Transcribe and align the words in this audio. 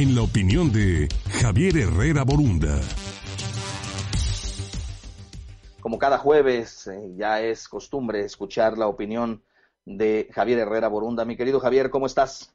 en 0.00 0.14
la 0.14 0.22
opinión 0.22 0.72
de 0.72 1.08
Javier 1.42 1.76
Herrera 1.76 2.24
Borunda. 2.24 2.80
Como 5.78 5.98
cada 5.98 6.16
jueves, 6.16 6.86
eh, 6.86 7.12
ya 7.18 7.42
es 7.42 7.68
costumbre 7.68 8.24
escuchar 8.24 8.78
la 8.78 8.86
opinión 8.86 9.42
de 9.84 10.30
Javier 10.32 10.60
Herrera 10.60 10.88
Borunda. 10.88 11.26
Mi 11.26 11.36
querido 11.36 11.60
Javier, 11.60 11.90
¿cómo 11.90 12.06
estás? 12.06 12.50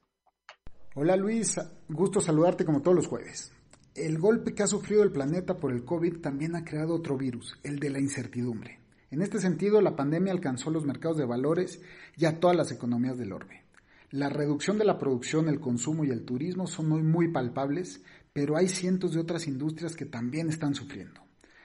Hola 0.95 1.15
Luis, 1.15 1.61
gusto 1.87 2.19
saludarte 2.19 2.65
como 2.65 2.81
todos 2.81 2.97
los 2.97 3.07
jueves. 3.07 3.53
El 3.93 4.17
golpe 4.17 4.55
que 4.55 4.63
ha 4.63 4.67
sufrido 4.67 5.03
el 5.03 5.11
planeta 5.11 5.55
por 5.57 5.71
el 5.71 5.85
COVID 5.85 6.21
también 6.21 6.55
ha 6.55 6.65
creado 6.65 6.95
otro 6.95 7.15
virus, 7.15 7.59
el 7.61 7.77
de 7.77 7.91
la 7.91 7.99
incertidumbre. 7.99 8.79
En 9.11 9.21
este 9.21 9.39
sentido, 9.39 9.81
la 9.81 9.95
pandemia 9.95 10.33
alcanzó 10.33 10.71
los 10.71 10.83
mercados 10.83 11.17
de 11.17 11.25
valores 11.25 11.79
y 12.17 12.25
a 12.25 12.39
todas 12.39 12.57
las 12.57 12.71
economías 12.71 13.19
del 13.19 13.33
orbe. 13.33 13.64
La 14.15 14.29
reducción 14.29 14.77
de 14.77 14.85
la 14.85 14.97
producción, 14.97 15.49
el 15.49 15.59
consumo 15.59 16.05
y 16.05 16.09
el 16.09 16.23
turismo 16.23 16.67
son 16.67 16.89
hoy 16.93 17.03
muy 17.03 17.33
palpables, 17.33 18.01
pero 18.31 18.55
hay 18.55 18.69
cientos 18.69 19.11
de 19.11 19.19
otras 19.19 19.45
industrias 19.45 19.93
que 19.93 20.05
también 20.05 20.47
están 20.47 20.73
sufriendo. 20.73 21.19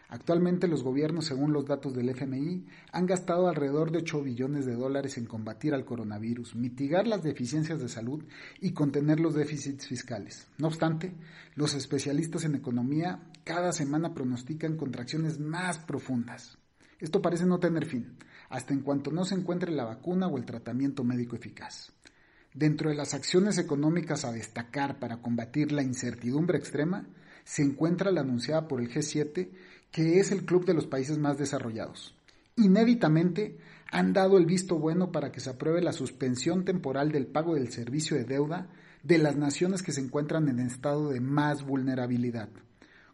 Actualmente 0.08 0.66
los 0.66 0.82
gobiernos, 0.82 1.26
según 1.26 1.52
los 1.52 1.66
datos 1.66 1.94
del 1.94 2.08
FMI, 2.08 2.66
han 2.90 3.06
gastado 3.06 3.46
alrededor 3.46 3.92
de 3.92 3.98
8 3.98 4.22
billones 4.22 4.66
de 4.66 4.74
dólares 4.74 5.16
en 5.16 5.26
combatir 5.26 5.74
al 5.74 5.84
coronavirus, 5.84 6.56
mitigar 6.56 7.06
las 7.06 7.22
deficiencias 7.22 7.80
de 7.80 7.88
salud 7.88 8.24
y 8.60 8.72
contener 8.72 9.20
los 9.20 9.34
déficits 9.34 9.86
fiscales. 9.86 10.48
No 10.58 10.66
obstante, 10.66 11.14
los 11.54 11.74
especialistas 11.74 12.44
en 12.44 12.56
economía 12.56 13.30
cada 13.44 13.70
semana 13.70 14.12
pronostican 14.12 14.76
contracciones 14.76 15.38
más 15.38 15.78
profundas. 15.78 16.58
Esto 16.98 17.22
parece 17.22 17.46
no 17.46 17.60
tener 17.60 17.86
fin, 17.86 18.18
hasta 18.48 18.74
en 18.74 18.80
cuanto 18.80 19.12
no 19.12 19.24
se 19.24 19.36
encuentre 19.36 19.70
la 19.70 19.84
vacuna 19.84 20.26
o 20.26 20.36
el 20.36 20.46
tratamiento 20.46 21.04
médico 21.04 21.36
eficaz. 21.36 21.92
Dentro 22.54 22.90
de 22.90 22.96
las 22.96 23.14
acciones 23.14 23.58
económicas 23.58 24.24
a 24.24 24.32
destacar 24.32 24.98
para 24.98 25.18
combatir 25.18 25.70
la 25.70 25.82
incertidumbre 25.82 26.58
extrema, 26.58 27.06
se 27.44 27.62
encuentra 27.62 28.10
la 28.10 28.22
anunciada 28.22 28.66
por 28.68 28.80
el 28.80 28.90
G7 28.90 29.50
que 29.90 30.20
es 30.20 30.30
el 30.30 30.44
club 30.44 30.64
de 30.64 30.74
los 30.74 30.86
países 30.86 31.18
más 31.18 31.38
desarrollados. 31.38 32.14
Inéditamente 32.56 33.58
han 33.90 34.12
dado 34.12 34.38
el 34.38 34.46
visto 34.46 34.78
bueno 34.78 35.10
para 35.10 35.32
que 35.32 35.40
se 35.40 35.50
apruebe 35.50 35.80
la 35.82 35.92
suspensión 35.92 36.64
temporal 36.64 37.10
del 37.10 37.26
pago 37.26 37.54
del 37.54 37.72
servicio 37.72 38.16
de 38.16 38.24
deuda 38.24 38.68
de 39.02 39.18
las 39.18 39.36
naciones 39.36 39.82
que 39.82 39.92
se 39.92 40.00
encuentran 40.00 40.48
en 40.48 40.60
estado 40.60 41.10
de 41.10 41.20
más 41.20 41.64
vulnerabilidad. 41.64 42.50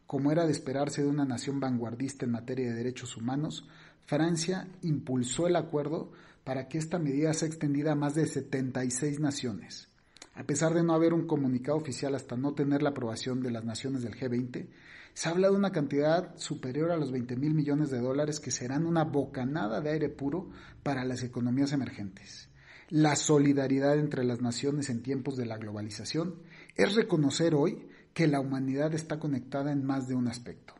Como 0.06 0.30
era 0.30 0.46
de 0.46 0.52
esperarse 0.52 1.02
de 1.02 1.08
una 1.08 1.24
nación 1.24 1.58
vanguardista 1.58 2.24
en 2.24 2.32
materia 2.32 2.68
de 2.68 2.76
derechos 2.76 3.16
humanos, 3.16 3.68
Francia 4.04 4.68
impulsó 4.82 5.48
el 5.48 5.56
acuerdo 5.56 6.12
para 6.44 6.68
que 6.68 6.78
esta 6.78 6.98
medida 6.98 7.34
sea 7.34 7.48
extendida 7.48 7.92
a 7.92 7.96
más 7.96 8.14
de 8.14 8.26
76 8.26 9.18
naciones. 9.18 9.88
A 10.34 10.44
pesar 10.44 10.74
de 10.74 10.84
no 10.84 10.94
haber 10.94 11.12
un 11.12 11.26
comunicado 11.26 11.76
oficial 11.76 12.14
hasta 12.14 12.36
no 12.36 12.54
tener 12.54 12.82
la 12.82 12.90
aprobación 12.90 13.40
de 13.40 13.50
las 13.50 13.64
naciones 13.64 14.02
del 14.02 14.14
G20, 14.14 14.68
se 15.12 15.28
habla 15.28 15.48
de 15.48 15.56
una 15.56 15.72
cantidad 15.72 16.36
superior 16.36 16.92
a 16.92 16.96
los 16.98 17.10
20 17.10 17.36
mil 17.36 17.54
millones 17.54 17.90
de 17.90 18.00
dólares 18.00 18.38
que 18.38 18.50
serán 18.50 18.86
una 18.86 19.02
bocanada 19.02 19.80
de 19.80 19.90
aire 19.90 20.08
puro 20.10 20.50
para 20.82 21.04
las 21.04 21.22
economías 21.22 21.72
emergentes. 21.72 22.50
La 22.90 23.16
solidaridad 23.16 23.98
entre 23.98 24.24
las 24.24 24.40
naciones 24.40 24.90
en 24.90 25.02
tiempos 25.02 25.36
de 25.36 25.46
la 25.46 25.56
globalización 25.56 26.36
es 26.76 26.94
reconocer 26.94 27.54
hoy 27.54 27.88
que 28.16 28.26
la 28.26 28.40
humanidad 28.40 28.94
está 28.94 29.18
conectada 29.18 29.70
en 29.70 29.84
más 29.84 30.08
de 30.08 30.14
un 30.14 30.26
aspecto. 30.26 30.72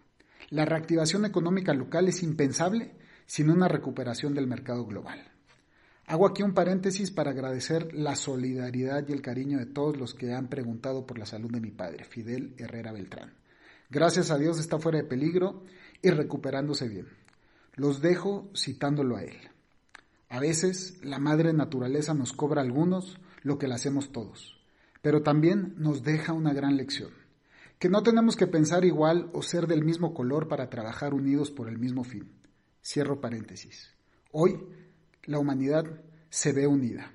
La 0.48 0.64
reactivación 0.64 1.26
económica 1.26 1.74
local 1.74 2.08
es 2.08 2.22
impensable 2.22 2.92
sin 3.26 3.50
una 3.50 3.68
recuperación 3.68 4.32
del 4.32 4.46
mercado 4.46 4.86
global. 4.86 5.22
Hago 6.06 6.26
aquí 6.26 6.42
un 6.42 6.54
paréntesis 6.54 7.10
para 7.10 7.32
agradecer 7.32 7.92
la 7.92 8.16
solidaridad 8.16 9.06
y 9.06 9.12
el 9.12 9.20
cariño 9.20 9.58
de 9.58 9.66
todos 9.66 9.98
los 9.98 10.14
que 10.14 10.32
han 10.32 10.48
preguntado 10.48 11.06
por 11.06 11.18
la 11.18 11.26
salud 11.26 11.50
de 11.50 11.60
mi 11.60 11.70
padre, 11.70 12.04
Fidel 12.04 12.54
Herrera 12.56 12.92
Beltrán. 12.92 13.34
Gracias 13.90 14.30
a 14.30 14.38
Dios 14.38 14.58
está 14.58 14.78
fuera 14.78 14.96
de 14.96 15.04
peligro 15.04 15.62
y 16.00 16.08
recuperándose 16.08 16.88
bien. 16.88 17.06
Los 17.74 18.00
dejo 18.00 18.50
citándolo 18.56 19.16
a 19.16 19.24
él. 19.24 19.36
A 20.30 20.40
veces 20.40 21.04
la 21.04 21.18
madre 21.18 21.52
naturaleza 21.52 22.14
nos 22.14 22.32
cobra 22.32 22.62
a 22.62 22.64
algunos 22.64 23.18
lo 23.42 23.58
que 23.58 23.68
le 23.68 23.74
hacemos 23.74 24.10
todos, 24.10 24.58
pero 25.02 25.22
también 25.22 25.74
nos 25.76 26.02
deja 26.02 26.32
una 26.32 26.54
gran 26.54 26.78
lección, 26.78 27.25
que 27.78 27.88
no 27.88 28.02
tenemos 28.02 28.36
que 28.36 28.46
pensar 28.46 28.84
igual 28.84 29.30
o 29.32 29.42
ser 29.42 29.66
del 29.66 29.84
mismo 29.84 30.14
color 30.14 30.48
para 30.48 30.70
trabajar 30.70 31.12
unidos 31.12 31.50
por 31.50 31.68
el 31.68 31.78
mismo 31.78 32.04
fin. 32.04 32.32
Cierro 32.82 33.20
paréntesis. 33.20 33.94
Hoy 34.32 34.66
la 35.24 35.38
humanidad 35.38 35.84
se 36.30 36.52
ve 36.52 36.66
unida. 36.66 37.12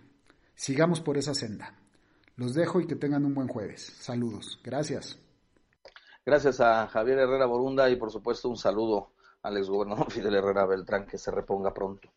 Sigamos 0.53 1.01
por 1.01 1.17
esa 1.17 1.33
senda. 1.33 1.75
Los 2.35 2.53
dejo 2.53 2.79
y 2.79 2.87
que 2.87 2.95
tengan 2.95 3.25
un 3.25 3.33
buen 3.33 3.47
jueves. 3.47 3.81
Saludos. 3.99 4.59
Gracias. 4.63 5.19
Gracias 6.25 6.61
a 6.61 6.87
Javier 6.87 7.17
Herrera 7.17 7.47
Borunda 7.47 7.89
y 7.89 7.95
por 7.95 8.11
supuesto 8.11 8.47
un 8.47 8.57
saludo 8.57 9.13
al 9.41 9.57
exgobernador 9.57 10.11
Fidel 10.11 10.35
Herrera 10.35 10.65
Beltrán, 10.65 11.07
que 11.07 11.17
se 11.17 11.31
reponga 11.31 11.73
pronto. 11.73 12.09